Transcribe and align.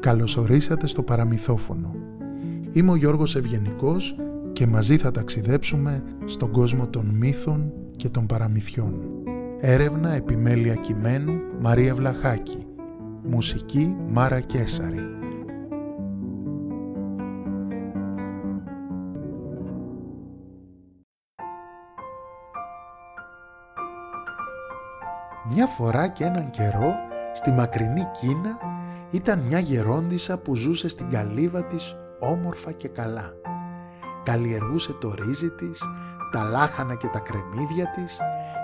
Καλωσορίσατε 0.00 0.86
στο 0.86 1.02
παραμυθόφωνο. 1.02 1.94
Είμαι 2.72 2.90
ο 2.90 2.96
Γιώργος 2.96 3.36
Ευγενικός 3.36 4.16
και 4.52 4.66
μαζί 4.66 4.96
θα 4.96 5.10
ταξιδέψουμε 5.10 6.02
στον 6.24 6.50
κόσμο 6.50 6.86
των 6.86 7.06
μύθων 7.06 7.72
και 7.96 8.08
των 8.08 8.26
παραμυθιών. 8.26 8.94
Έρευνα 9.60 10.10
επιμέλεια 10.10 10.74
κειμένου 10.74 11.40
Μαρία 11.60 11.94
Βλαχάκη. 11.94 12.66
Μουσική 13.22 13.96
Μάρα 14.08 14.40
Κέσαρη. 14.40 15.00
Μια 25.52 25.66
φορά 25.66 26.08
και 26.08 26.24
έναν 26.24 26.50
καιρό 26.50 26.94
στη 27.32 27.50
μακρινή 27.50 28.06
Κίνα 28.20 28.67
ήταν 29.10 29.38
μια 29.38 29.58
γερόντισα 29.58 30.38
που 30.38 30.54
ζούσε 30.54 30.88
στην 30.88 31.10
καλύβα 31.10 31.64
της 31.64 31.96
όμορφα 32.20 32.72
και 32.72 32.88
καλά. 32.88 33.32
Καλλιεργούσε 34.24 34.92
το 34.92 35.14
ρύζι 35.14 35.50
της, 35.50 35.82
τα 36.32 36.42
λάχανα 36.42 36.94
και 36.94 37.06
τα 37.06 37.18
κρεμμύδια 37.18 37.90
της, 37.90 38.18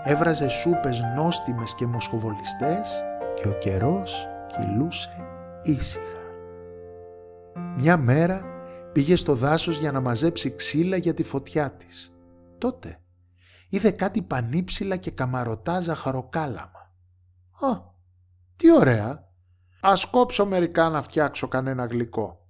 έβραζε 0.04 0.48
σούπες 0.48 1.02
νόστιμες 1.16 1.74
και 1.74 1.86
μοσχοβολιστές 1.86 3.02
και 3.34 3.48
ο 3.48 3.52
καιρός 3.52 4.26
κυλούσε 4.46 5.26
ήσυχα. 5.62 6.22
Μια 7.76 7.96
μέρα 7.96 8.44
πήγε 8.92 9.16
στο 9.16 9.34
δάσος 9.34 9.78
για 9.78 9.92
να 9.92 10.00
μαζέψει 10.00 10.54
ξύλα 10.54 10.96
για 10.96 11.14
τη 11.14 11.22
φωτιά 11.22 11.70
της. 11.70 12.12
Τότε 12.58 12.98
είδε 13.68 13.90
κάτι 13.90 14.22
πανύψηλα 14.22 14.96
και 14.96 15.10
καμαρωτά 15.10 15.80
ζαχαροκάλαμα. 15.80 16.92
«Α, 17.60 17.80
τι 18.56 18.72
ωραία! 18.72 19.32
Ας 19.86 20.04
κόψω 20.04 20.46
μερικά 20.46 20.88
να 20.88 21.02
φτιάξω 21.02 21.48
κανένα 21.48 21.84
γλυκό», 21.86 22.46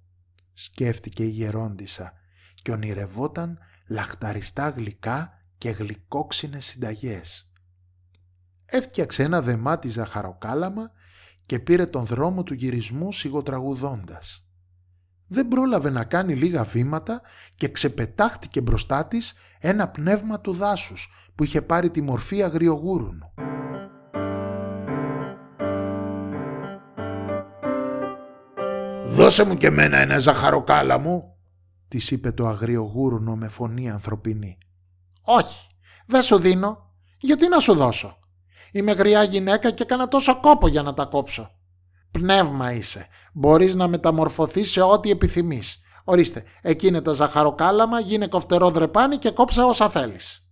σκέφτηκε 0.53 1.23
η 1.23 1.27
γερόντισα 1.27 2.13
και 2.53 2.71
ονειρευόταν 2.71 3.59
λαχταριστά 3.87 4.69
γλυκά 4.69 5.31
και 5.57 5.69
γλυκόξινες 5.69 6.65
συνταγές. 6.65 7.51
Έφτιαξε 8.65 9.23
ένα 9.23 9.41
δεμάτι 9.41 9.89
ζαχαροκάλαμα 9.89 10.91
και 11.45 11.59
πήρε 11.59 11.85
τον 11.85 12.05
δρόμο 12.05 12.43
του 12.43 12.53
γυρισμού 12.53 13.11
σιγοτραγουδώντας. 13.11 14.47
Δεν 15.27 15.47
πρόλαβε 15.47 15.89
να 15.89 16.03
κάνει 16.03 16.35
λίγα 16.35 16.63
βήματα 16.63 17.21
και 17.55 17.67
ξεπετάχτηκε 17.67 18.61
μπροστά 18.61 19.07
της 19.07 19.33
ένα 19.59 19.87
πνεύμα 19.87 20.41
του 20.41 20.53
δάσους 20.53 21.09
που 21.35 21.43
είχε 21.43 21.61
πάρει 21.61 21.89
τη 21.89 22.01
μορφή 22.01 22.43
αγριογούρουνου. 22.43 23.33
«Δώσε 29.15 29.43
μου 29.43 29.57
και 29.57 29.69
μένα 29.69 29.97
ένα 29.97 30.19
ζαχαροκάλα 30.19 30.97
μου», 30.97 31.35
της 31.87 32.11
είπε 32.11 32.31
το 32.31 32.47
αγριογούρουνο 32.47 33.35
με 33.35 33.47
φωνή 33.47 33.89
ανθρωπινή. 33.89 34.57
«Όχι, 35.21 35.67
δεν 36.05 36.21
σου 36.21 36.37
δίνω. 36.37 36.93
Γιατί 37.17 37.47
να 37.47 37.59
σου 37.59 37.73
δώσω; 37.73 38.17
Είμαι 38.71 38.91
γριά 38.91 39.23
γυναίκα 39.23 39.71
και 39.71 39.83
έκανα 39.83 40.07
τόσο 40.07 40.39
κόπο 40.39 40.67
για 40.67 40.81
να 40.81 40.93
τα 40.93 41.05
κόψω. 41.05 41.51
Πνεύμα 42.11 42.73
είσαι. 42.73 43.07
Μπορείς 43.33 43.75
να 43.75 43.87
μεταμορφωθείς 43.87 44.71
σε 44.71 44.81
ό,τι 44.81 45.09
επιθυμείς. 45.09 45.79
Ορίστε, 46.03 46.43
εκείνη 46.61 47.01
τα 47.01 47.11
ζαχαροκάλαμα, 47.11 47.99
γίνε 47.99 48.27
κοφτερό 48.27 48.71
δρεπάνι 48.71 49.17
και 49.17 49.31
κόψε 49.31 49.61
όσα 49.61 49.89
θέλεις. 49.89 50.49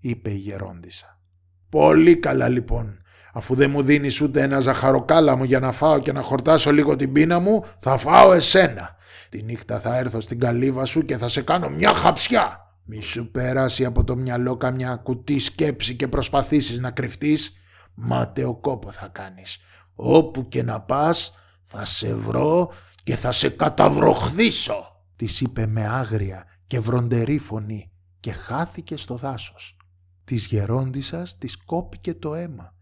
Είπε 0.00 0.30
η 0.30 0.36
γερόντισα. 0.36 1.20
Πολύ 1.68 2.16
καλά 2.16 2.48
λοιπόν. 2.48 2.99
Αφού 3.32 3.54
δεν 3.54 3.70
μου 3.70 3.82
δίνεις 3.82 4.20
ούτε 4.20 4.42
ένα 4.42 4.60
ζαχαροκάλαμο 4.60 5.44
για 5.44 5.60
να 5.60 5.72
φάω 5.72 5.98
και 5.98 6.12
να 6.12 6.22
χορτάσω 6.22 6.72
λίγο 6.72 6.96
την 6.96 7.12
πείνα 7.12 7.38
μου, 7.38 7.64
θα 7.80 7.96
φάω 7.96 8.32
εσένα. 8.32 8.96
Τη 9.28 9.42
νύχτα 9.42 9.80
θα 9.80 9.96
έρθω 9.96 10.20
στην 10.20 10.40
καλύβα 10.40 10.84
σου 10.84 11.04
και 11.04 11.16
θα 11.16 11.28
σε 11.28 11.42
κάνω 11.42 11.68
μια 11.68 11.94
χαψιά. 11.94 12.74
Μη 12.84 13.02
σου 13.02 13.30
περάσει 13.30 13.84
από 13.84 14.04
το 14.04 14.16
μυαλό 14.16 14.56
καμιά 14.56 14.96
κουτί 14.96 15.38
σκέψη 15.38 15.96
και 15.96 16.08
προσπαθήσεις 16.08 16.80
να 16.80 16.90
κρυφτείς. 16.90 17.56
Μάταιο 17.94 18.54
κόπο 18.54 18.90
θα 18.90 19.08
κάνεις. 19.08 19.58
Όπου 19.94 20.48
και 20.48 20.62
να 20.62 20.80
πας 20.80 21.34
θα 21.66 21.84
σε 21.84 22.14
βρω 22.14 22.72
και 23.02 23.16
θα 23.16 23.32
σε 23.32 23.48
καταβροχδίσω. 23.48 25.04
Της 25.16 25.40
είπε 25.40 25.66
με 25.66 25.86
άγρια 25.86 26.44
και 26.66 26.80
βροντερή 26.80 27.38
φωνή 27.38 27.90
και 28.20 28.32
χάθηκε 28.32 28.96
στο 28.96 29.16
δάσος. 29.16 29.76
Της 30.24 30.46
γερόντισσας 30.46 31.38
της 31.38 31.56
κόπηκε 31.64 32.14
το 32.14 32.34
αίμα. 32.34 32.74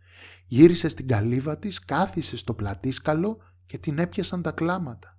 Γύρισε 0.50 0.88
στην 0.88 1.06
καλύβα 1.06 1.58
της, 1.58 1.84
κάθισε 1.84 2.36
στο 2.36 2.54
πλατήσκαλο 2.54 3.38
και 3.66 3.78
την 3.78 3.98
έπιασαν 3.98 4.42
τα 4.42 4.50
κλάματα. 4.50 5.16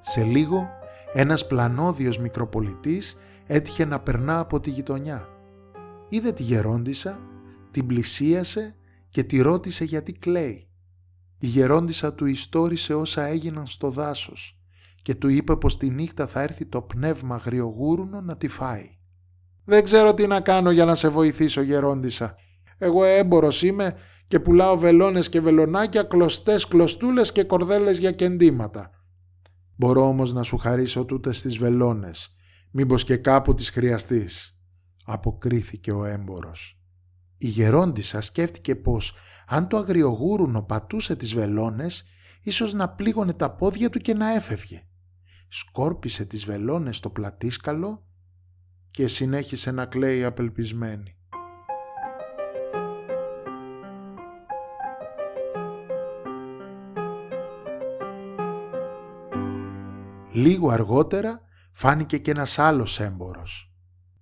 Σε 0.00 0.22
λίγο 0.22 0.68
ένας 1.12 1.46
πλανόδιος 1.46 2.18
μικροπολιτής 2.18 3.16
έτυχε 3.46 3.84
να 3.84 4.00
περνά 4.00 4.38
από 4.38 4.60
τη 4.60 4.70
γειτονιά. 4.70 5.28
Είδε 6.08 6.32
τη 6.32 6.42
γερόντισα, 6.42 7.18
την 7.70 7.86
πλησίασε 7.86 8.76
και 9.10 9.24
τη 9.24 9.40
ρώτησε 9.40 9.84
γιατί 9.84 10.12
κλαίει. 10.12 10.68
Η 11.38 11.46
γερόντισα 11.46 12.14
του 12.14 12.26
ιστόρισε 12.26 12.94
όσα 12.94 13.22
έγιναν 13.22 13.66
στο 13.66 13.90
δάσος 13.90 14.60
και 15.02 15.14
του 15.14 15.28
είπε 15.28 15.56
πως 15.56 15.76
τη 15.76 15.90
νύχτα 15.90 16.26
θα 16.26 16.40
έρθει 16.40 16.66
το 16.66 16.82
πνεύμα 16.82 17.34
αγριογούρουνο 17.34 18.20
να 18.20 18.36
τη 18.36 18.48
φάει. 18.48 18.96
«Δεν 19.64 19.84
ξέρω 19.84 20.14
τι 20.14 20.26
να 20.26 20.40
κάνω 20.40 20.70
για 20.70 20.84
να 20.84 20.94
σε 20.94 21.08
βοηθήσω 21.08 21.60
γερόντισα. 21.60 22.34
Εγώ 22.78 23.04
έμπορος 23.04 23.62
είμαι 23.62 23.94
και 24.26 24.40
πουλάω 24.40 24.78
βελόνες 24.78 25.28
και 25.28 25.40
βελονάκια, 25.40 26.02
κλωστές 26.02 26.66
κλωστούλες 26.66 27.32
και 27.32 27.44
κορδέλες 27.44 27.98
για 27.98 28.12
κεντήματα. 28.12 28.90
Μπορώ 29.76 30.06
όμως 30.06 30.32
να 30.32 30.42
σου 30.42 30.56
χαρίσω 30.56 31.04
τούτες 31.04 31.40
τις 31.40 31.58
βελόνες, 31.58 32.36
μήπως 32.70 33.04
και 33.04 33.16
κάπου 33.16 33.54
τις 33.54 33.70
χρειαστείς», 33.70 34.58
αποκρίθηκε 35.04 35.92
ο 35.92 36.04
έμπορος. 36.04 36.80
Η 37.38 37.46
γερόντισα 37.46 38.20
σκέφτηκε 38.20 38.76
πως 38.76 39.14
αν 39.46 39.68
το 39.68 39.76
αγριογούρουνο 39.76 40.62
πατούσε 40.62 41.16
τις 41.16 41.34
βελόνες, 41.34 42.04
ίσως 42.42 42.72
να 42.72 42.88
πλήγωνε 42.88 43.32
τα 43.32 43.50
πόδια 43.50 43.90
του 43.90 43.98
και 43.98 44.14
να 44.14 44.34
έφευγε. 44.34 44.86
Σκόρπισε 45.48 46.24
τις 46.24 46.44
βελόνες 46.44 46.96
στο 46.96 47.10
πλατήσκαλο 47.10 48.06
και 48.92 49.08
συνέχισε 49.08 49.70
να 49.70 49.86
κλαίει 49.86 50.24
απελπισμένη. 50.24 51.16
Λίγο 60.32 60.70
αργότερα 60.70 61.40
φάνηκε 61.72 62.18
και 62.18 62.30
ένας 62.30 62.58
άλλος 62.58 63.00
έμπορος. 63.00 63.74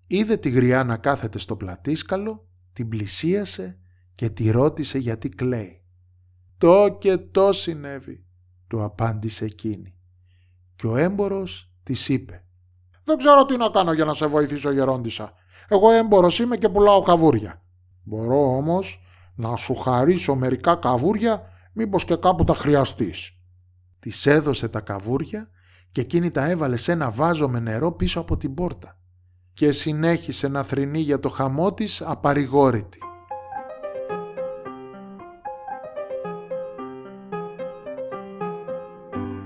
Είδε 0.07 0.37
τη 0.37 0.51
γριά 0.51 0.85
να 0.85 0.97
κάθεται 0.97 1.39
στο 1.39 1.57
πλατήσκαλο, 1.57 2.49
την 2.73 2.89
πλησίασε 2.89 3.79
και 4.15 4.31
τη 4.31 4.51
ρώτησε 4.51 4.99
γιατί 4.99 5.29
κλαίει. 5.29 5.85
«Το 6.59 6.97
και 7.01 7.17
το 7.17 7.53
συνέβη», 7.53 8.25
του 8.67 8.83
απάντησε 8.83 9.45
εκείνη. 9.45 9.95
Και 10.77 10.87
ο 10.87 10.97
έμπορος 10.97 11.73
της 11.83 12.09
είπε 12.09 12.45
«Δεν 13.11 13.19
ξέρω 13.19 13.45
τι 13.45 13.57
να 13.57 13.69
κάνω 13.69 13.93
για 13.93 14.05
να 14.05 14.13
σε 14.13 14.27
βοηθήσω 14.27 14.71
γερόντισα. 14.71 15.33
Εγώ 15.69 15.91
έμπορος 15.91 16.39
είμαι 16.39 16.57
και 16.57 16.69
πουλάω 16.69 17.03
καβούρια. 17.03 17.63
Μπορώ 18.03 18.57
όμως 18.57 19.03
να 19.35 19.57
σου 19.57 19.75
χαρίσω 19.75 20.35
μερικά 20.35 20.75
καβούρια 20.75 21.43
μήπως 21.73 22.05
και 22.05 22.17
κάπου 22.17 22.45
τα 22.45 22.55
χρειαστείς». 22.55 23.31
Της 24.01 24.27
έδωσε 24.27 24.69
τα 24.69 24.81
καβούρια 24.81 25.49
και 25.93 26.01
εκείνη 26.01 26.31
τα 26.31 26.51
έβαλε 26.51 26.77
σε 26.77 26.93
ένα 26.93 27.11
βάζο 27.11 27.49
με 27.49 27.61
νερό 27.61 27.93
πίσω 27.93 28.21
από 28.21 28.37
την 28.37 28.55
πόρτα 28.55 28.99
και 29.55 29.73
συνέχισε 29.73 30.49
να 30.49 30.63
θρυνεί 30.63 30.99
για 30.99 31.21
το 31.21 31.29
χαμό 31.29 31.75
της 31.75 32.03
απαρηγόρητη. 32.03 32.99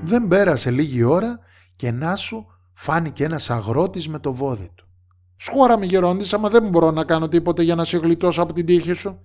Δεν 0.02 0.28
πέρασε 0.28 0.70
λίγη 0.70 1.02
ώρα 1.02 1.38
και 1.76 1.90
να 1.90 2.16
σου 2.16 2.53
φάνηκε 2.74 3.24
ένας 3.24 3.50
αγρότης 3.50 4.08
με 4.08 4.18
το 4.18 4.32
βόδι 4.32 4.70
του. 4.74 4.88
«Σχώρα 5.36 5.78
με 5.78 5.86
γερόντις, 5.86 6.32
άμα 6.34 6.48
δεν 6.48 6.68
μπορώ 6.68 6.90
να 6.90 7.04
κάνω 7.04 7.28
τίποτε 7.28 7.62
για 7.62 7.74
να 7.74 7.84
σε 7.84 7.96
γλιτώσω 7.96 8.42
από 8.42 8.52
την 8.52 8.66
τύχη 8.66 8.92
σου. 8.92 9.18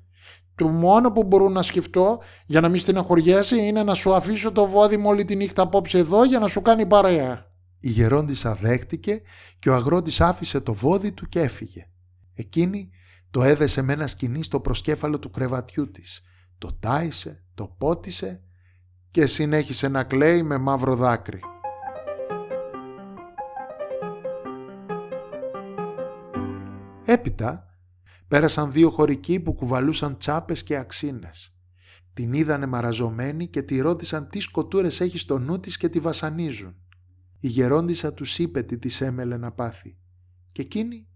Το 0.56 0.68
μόνο 0.68 1.12
που 1.12 1.24
μπορώ 1.24 1.50
να 1.50 1.62
σκεφτώ 1.62 2.22
για 2.46 2.62
να 2.62 2.70
μην 2.70 2.80
στεναχωριέσαι 2.80 3.62
είναι 3.62 3.84
να 3.84 3.94
σου 3.94 4.14
αφήσω 4.14 4.52
το 4.52 4.68
βόδι 4.68 4.98
μου 4.98 5.10
όλη 5.10 5.26
τη 5.26 5.36
νύχτα 5.36 5.62
απόψε 5.62 5.98
εδώ 5.98 6.26
για 6.26 6.40
να 6.40 6.48
σου 6.48 6.62
κάνει 6.62 6.86
παρέα». 6.86 7.46
Η 7.80 7.90
γερόντισσα 7.90 8.54
δέχτηκε 8.54 9.22
και 9.60 9.70
ο 9.70 9.76
αγρότης 9.76 10.22
άφησε 10.22 10.60
το 10.60 10.74
βόδι 10.74 11.12
του 11.12 11.26
και 11.30 11.40
έφυγε. 11.40 11.90
Εκείνη 12.34 12.90
το 13.32 13.44
έδεσε 13.44 13.82
με 13.82 13.94
ένα 13.94 14.08
σκηνή 14.08 14.44
στο 14.44 14.60
προσκέφαλο 14.60 15.20
του 15.20 15.30
κρεβατιού 15.30 15.92
της. 15.92 16.22
Το 16.58 16.78
τάισε, 16.80 17.44
το 17.56 17.76
πότισε 17.78 18.44
και 19.12 19.26
συνέχισε 19.26 19.88
να 19.88 20.04
κλαίει 20.04 20.44
με 20.44 20.58
μαύρο 20.58 20.96
δάκρυ. 20.96 21.40
Έπειτα 27.12 27.78
πέρασαν 28.28 28.72
δύο 28.72 28.90
χωρικοί 28.90 29.40
που 29.40 29.54
κουβαλούσαν 29.54 30.18
τσάπες 30.18 30.64
και 30.64 30.78
αξίνες. 30.78 31.56
Την 32.14 32.34
είδανε 32.34 32.66
μαραζωμένη 32.66 33.48
και 33.48 33.62
τη 33.62 33.80
ρώτησαν 33.80 34.30
τι 34.30 34.40
σκοτούρες 34.40 35.00
έχει 35.00 35.18
στο 35.18 35.40
νου 35.40 35.60
της 35.60 35.78
και 35.78 35.90
τη 35.90 36.00
βασανίζουν. 36.00 36.76
Η 37.40 37.48
γερόντισα 37.48 38.14
τους 38.14 38.40
είπε 38.40 38.62
τι 38.62 38.78
της 38.78 39.02
έμελε 39.02 39.38
να 39.38 39.52
πάθει. 39.52 39.98
Και 40.52 40.62
εκείνοι 40.62 41.08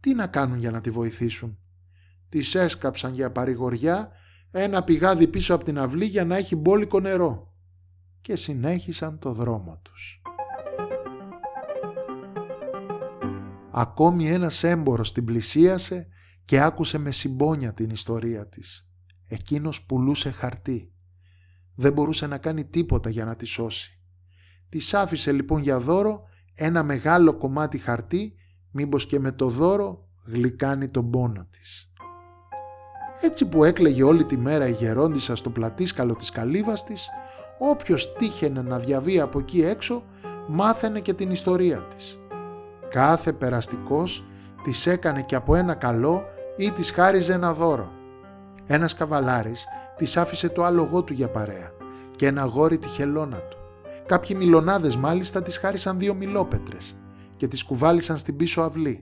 τι 0.00 0.14
να 0.14 0.26
κάνουν 0.26 0.58
για 0.58 0.70
να 0.70 0.80
τη 0.80 0.90
βοηθήσουν; 0.90 1.58
Της 2.28 2.54
έσκαψαν 2.54 3.14
για 3.14 3.32
παρηγοριά 3.32 4.10
ένα 4.50 4.84
πηγάδι 4.84 5.28
πίσω 5.28 5.54
από 5.54 5.64
την 5.64 5.78
αυλή 5.78 6.04
για 6.04 6.24
να 6.24 6.36
έχει 6.36 6.56
μπόλικο 6.56 7.00
νερό 7.00 7.54
και 8.20 8.36
συνέχισαν 8.36 9.18
το 9.18 9.32
δρόμο 9.32 9.80
τους. 9.82 10.17
Ακόμη 13.70 14.28
ένας 14.28 14.64
έμπορος 14.64 15.12
την 15.12 15.24
πλησίασε 15.24 16.06
και 16.44 16.60
άκουσε 16.60 16.98
με 16.98 17.10
συμπόνια 17.10 17.72
την 17.72 17.90
ιστορία 17.90 18.46
της. 18.46 18.88
Εκείνος 19.26 19.82
πουλούσε 19.82 20.30
χαρτί. 20.30 20.92
Δεν 21.74 21.92
μπορούσε 21.92 22.26
να 22.26 22.38
κάνει 22.38 22.64
τίποτα 22.64 23.10
για 23.10 23.24
να 23.24 23.36
τη 23.36 23.44
σώσει. 23.44 24.00
Της 24.68 24.94
άφησε 24.94 25.32
λοιπόν 25.32 25.62
για 25.62 25.80
δώρο 25.80 26.22
ένα 26.54 26.82
μεγάλο 26.82 27.36
κομμάτι 27.36 27.78
χαρτί, 27.78 28.34
μήπως 28.70 29.06
και 29.06 29.18
με 29.18 29.32
το 29.32 29.48
δώρο 29.48 30.08
γλυκάνει 30.26 30.88
τον 30.88 31.10
πόνο 31.10 31.46
της. 31.50 31.92
Έτσι 33.20 33.48
που 33.48 33.64
έκλαιγε 33.64 34.02
όλη 34.02 34.24
τη 34.24 34.36
μέρα 34.36 34.68
η 34.68 34.72
γερόντισα 34.72 35.36
στο 35.36 35.50
πλατήσκαλο 35.50 36.14
της 36.14 36.30
καλύβας 36.30 36.84
της, 36.84 37.08
όποιος 37.58 38.12
τύχαινε 38.12 38.62
να 38.62 38.78
διαβεί 38.78 39.20
από 39.20 39.38
εκεί 39.38 39.62
έξω, 39.62 40.02
μάθαινε 40.48 41.00
και 41.00 41.14
την 41.14 41.30
ιστορία 41.30 41.78
της. 41.78 42.17
Κάθε 42.90 43.32
περαστικός 43.32 44.24
της 44.62 44.86
έκανε 44.86 45.22
και 45.22 45.34
από 45.34 45.54
ένα 45.54 45.74
καλό 45.74 46.24
ή 46.56 46.70
της 46.70 46.90
χάριζε 46.90 47.32
ένα 47.32 47.52
δώρο. 47.52 47.92
Ένας 48.66 48.94
καβαλάρης 48.94 49.66
της 49.96 50.16
άφησε 50.16 50.48
το 50.48 50.64
άλογό 50.64 51.02
του 51.02 51.12
για 51.12 51.28
παρέα 51.28 51.70
και 52.16 52.26
ένα 52.26 52.44
γόρι 52.44 52.78
τη 52.78 52.88
χελώνα 52.88 53.36
του. 53.36 53.56
Κάποιοι 54.06 54.36
μιλονάδες 54.38 54.96
μάλιστα 54.96 55.42
της 55.42 55.58
χάρισαν 55.58 55.98
δύο 55.98 56.14
μιλόπετρες 56.14 56.96
και 57.36 57.48
τις 57.48 57.64
κουβάλισαν 57.64 58.16
στην 58.16 58.36
πίσω 58.36 58.62
αυλή. 58.62 58.98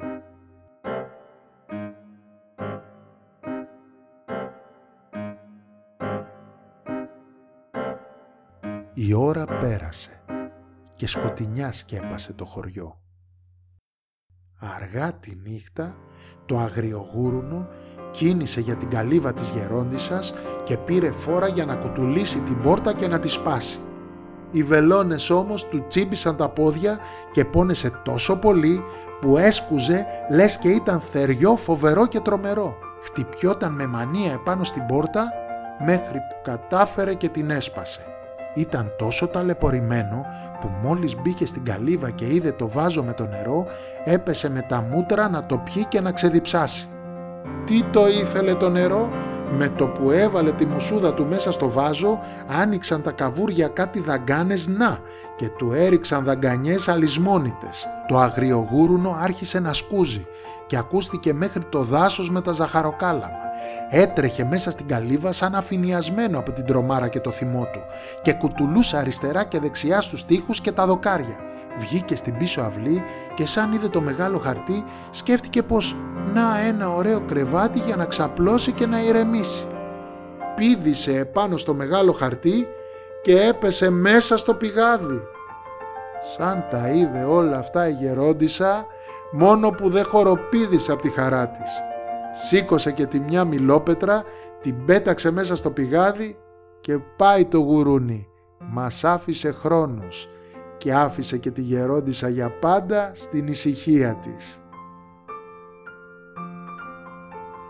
Η 8.95 9.13
ώρα 9.13 9.45
πέρασε 9.45 10.21
και 10.97 11.07
σκοτεινιά 11.07 11.73
σκέπασε 11.73 12.33
το 12.33 12.45
χωριό. 12.45 12.99
Αργά 14.59 15.13
τη 15.13 15.33
νύχτα 15.45 15.97
το 16.47 16.59
αγριογούρουνο 16.59 17.69
κίνησε 18.11 18.61
για 18.61 18.77
την 18.77 18.89
καλύβα 18.89 19.33
της 19.33 19.49
γερόντισσας 19.49 20.35
και 20.65 20.77
πήρε 20.77 21.11
φόρα 21.11 21.49
για 21.49 21.65
να 21.65 21.75
κουτουλήσει 21.75 22.41
την 22.41 22.61
πόρτα 22.63 22.93
και 22.93 23.09
να 23.09 23.19
τη 23.19 23.29
σπάσει. 23.29 23.79
Οι 24.51 24.63
βελόνες 24.63 25.31
όμως 25.31 25.69
του 25.69 25.85
τσίμπησαν 25.87 26.37
τα 26.37 26.49
πόδια 26.49 26.99
και 27.33 27.45
πόνεσε 27.45 27.91
τόσο 28.05 28.37
πολύ 28.37 28.85
που 29.21 29.37
έσκουζε 29.37 30.07
λες 30.31 30.59
και 30.59 30.69
ήταν 30.69 31.01
θεριό 31.01 31.57
φοβερό 31.57 32.07
και 32.07 32.21
τρομερό. 32.21 32.77
Χτυπιόταν 33.03 33.73
με 33.73 33.87
μανία 33.87 34.33
επάνω 34.33 34.65
στην 34.65 34.87
πόρτα 34.87 35.33
μέχρι 35.85 36.19
που 36.19 36.37
κατάφερε 36.43 37.15
και 37.15 37.29
την 37.29 37.51
έσπασε. 37.51 38.16
Ήταν 38.57 38.93
τόσο 38.99 39.27
ταλαιπωρημένο 39.27 40.27
που 40.61 40.71
μόλις 40.83 41.17
μπήκε 41.17 41.47
στην 41.47 41.65
καλύβα 41.65 42.11
και 42.11 42.25
είδε 42.25 42.53
το 42.53 42.69
βάζο 42.69 43.03
με 43.03 43.13
το 43.13 43.27
νερό 43.27 43.67
έπεσε 44.05 44.51
με 44.51 44.67
τα 44.69 44.81
μούτρα 44.81 45.29
να 45.29 45.47
το 45.47 45.59
πιει 45.59 45.85
και 45.85 46.01
να 46.01 46.13
ξεδιψάσει. 46.13 46.89
Τι 47.65 47.83
το 47.83 48.09
ήθελε 48.09 48.55
το 48.55 48.71
νερό, 48.71 49.09
με 49.51 49.69
το 49.69 49.87
που 49.87 50.11
έβαλε 50.11 50.53
τη 50.53 50.67
μουσούδα 50.67 51.15
του 51.15 51.27
μέσα 51.27 51.53
στο 51.53 51.71
βάζο 51.71 52.19
άνοιξαν 52.47 53.03
τα 53.03 53.11
καβούρια 53.11 53.69
κάτι 53.69 54.01
δαγκάνες 54.01 54.69
να 54.69 54.99
και 55.37 55.49
του 55.49 55.73
έριξαν 55.73 56.25
δαγκανιές 56.25 56.89
αλυσμόνητες. 56.89 57.87
Το 58.09 58.19
αγριογούρουνο 58.19 59.17
άρχισε 59.21 59.61
να 59.61 59.73
σκούζει 59.73 60.27
και 60.67 60.77
ακούστηκε 60.77 61.33
μέχρι 61.33 61.65
το 61.65 61.83
δάσος 61.83 62.31
με 62.31 62.41
τα 62.41 62.53
ζαχαροκάλαμα. 62.53 63.45
Έτρεχε 63.91 64.45
μέσα 64.45 64.71
στην 64.71 64.87
καλύβα 64.87 65.33
σαν 65.33 65.55
αφηνιασμένο 65.55 66.39
από 66.39 66.53
την 66.53 66.65
τρομάρα 66.65 67.09
και 67.09 67.21
το 67.21 67.31
θυμό 67.31 67.69
του 67.73 67.81
και 68.23 68.33
κουτουλούσε 68.33 68.97
αριστερά 68.97 69.45
και 69.45 69.61
δεξιά 69.61 70.01
στους 70.01 70.25
τοίχους 70.25 70.61
και 70.61 70.73
τα 70.73 70.87
δοκάρια. 70.87 71.46
Βγήκε 71.79 72.17
στην 72.17 72.37
πίσω 72.37 72.61
αυλή 72.61 73.03
και 73.35 73.47
σαν 73.47 73.73
είδε 73.73 73.89
το 73.89 74.01
μεγάλο 74.01 74.39
χαρτί 74.39 74.85
σκέφτηκε 75.11 75.63
πως 75.63 75.97
να 76.35 76.61
ένα 76.61 76.95
ωραίο 76.95 77.21
κρεβάτι 77.21 77.79
για 77.79 77.97
να 77.97 78.05
ξαπλώσει 78.05 78.73
και 78.73 78.87
να 78.87 79.03
ηρεμήσει. 79.03 79.67
Πήδησε 80.57 81.19
επάνω 81.19 81.57
στο 81.57 81.75
μεγάλο 81.75 82.13
χαρτί 82.13 82.67
και 83.23 83.41
έπεσε 83.41 83.91
μέσα 83.91 84.37
στο 84.37 84.55
πηγάδι. 84.55 85.21
Σαν 86.37 86.65
τα 86.71 86.89
είδε 86.89 87.25
όλα 87.25 87.59
αυτά 87.59 87.89
η 87.89 87.93
γερόντισα 87.93 88.87
μόνο 89.33 89.71
που 89.71 89.91
δεν 89.91 90.05
χοροπήδησε 90.05 90.93
από 90.93 91.03
τη 91.03 91.11
χαρά 91.11 91.49
της 91.49 91.71
σήκωσε 92.37 92.93
και 92.93 93.07
τη 93.07 93.21
μια 93.21 93.45
μιλόπετρα, 93.45 94.25
την 94.61 94.85
πέταξε 94.85 95.31
μέσα 95.31 95.57
στο 95.57 95.71
πηγάδι 95.71 96.39
και 96.81 96.99
πάει 97.17 97.45
το 97.45 97.59
γουρούνι. 97.59 98.29
Μας 98.59 99.05
άφησε 99.05 99.53
χρόνος 99.53 100.29
και 100.79 100.95
άφησε 100.95 101.39
και 101.39 101.51
τη 101.51 101.61
γερόντισα 101.61 102.29
για 102.29 102.51
πάντα 102.51 103.11
στην 103.15 103.47
ησυχία 103.47 104.15
της. 104.15 104.61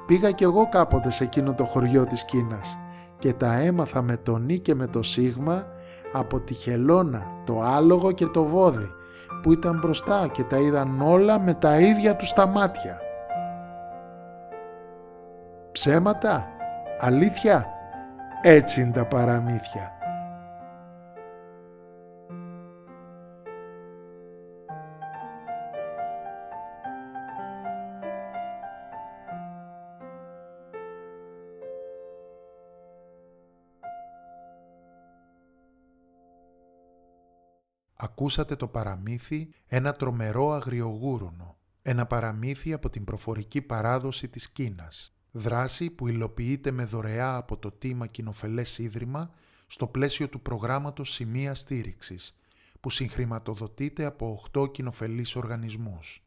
Πήγα 0.07 0.31
κι 0.31 0.45
εγώ 0.45 0.69
κάποτε 0.69 1.11
σε 1.11 1.25
εκείνο 1.25 1.55
το 1.55 1.65
χωριό 1.65 2.05
της 2.05 2.25
Κίνας 2.25 2.79
και 3.19 3.33
τα 3.33 3.55
έμαθα 3.55 4.03
με 4.03 4.17
το 4.17 4.39
νι 4.39 4.59
και 4.59 4.75
με 4.75 4.87
το 4.87 5.03
σίγμα 5.03 5.67
από 6.13 6.41
τη 6.41 6.55
χελώνα, 6.55 7.27
το 7.45 7.61
άλογο 7.61 8.13
και 8.13 8.27
το 8.27 8.45
βόδι 8.45 8.91
που 9.43 9.53
ήταν 9.53 9.79
μπροστά 9.79 10.29
και 10.33 10.43
τα 10.43 10.57
είδαν 10.57 11.01
όλα 11.01 11.41
με 11.41 11.55
τα 11.55 11.79
ίδια 11.81 12.17
τους 12.17 12.33
τα 12.33 12.47
μάτια 12.47 13.01
ψέματα, 15.77 16.47
αλήθεια, 16.99 17.67
έτσι 18.43 18.81
είναι 18.81 18.91
τα 18.91 19.05
παραμύθια. 19.07 19.96
Ακούσατε 37.97 38.57
το 38.57 38.69
παραμύθι 38.69 39.49
«Ένα 39.67 39.93
τρομερό 39.93 40.51
αγριογούρουνο», 40.51 41.57
ένα 41.83 42.07
παραμύθι 42.07 42.73
από 42.73 42.91
την 42.91 43.05
προφορική 43.05 43.63
παράδοση 43.63 44.29
της 44.29 44.49
Κίνας 44.51 45.17
δράση 45.37 45.91
που 45.91 46.09
υλοποιείται 46.09 46.71
με 46.71 46.85
δωρεά 46.85 47.37
από 47.37 47.57
το 47.57 47.71
Τίμα 47.71 48.07
Κοινοφελές 48.07 48.79
Ίδρυμα 48.79 49.31
στο 49.67 49.87
πλαίσιο 49.87 50.29
του 50.29 50.41
προγράμματος 50.41 51.13
Σημεία 51.13 51.55
Στήριξης, 51.55 52.39
που 52.81 52.91
συγχρηματοδοτείται 52.91 54.05
από 54.05 54.43
8 54.53 54.73
κοινοφελείς 54.73 55.37
οργανισμούς. 55.37 56.26